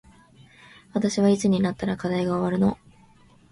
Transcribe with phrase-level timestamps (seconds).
[0.93, 2.79] 私はいつになったら課題が終わるの